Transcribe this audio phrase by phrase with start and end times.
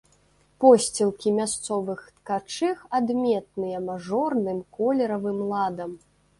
[0.63, 5.91] Посцілкі мясцовых ткачых адметныя мажорным колеравым ладам.